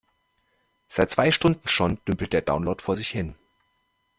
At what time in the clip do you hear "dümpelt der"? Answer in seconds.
2.07-2.41